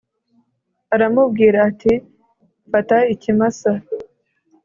[0.95, 1.93] aramubwira ati
[2.71, 3.71] fata ikimasa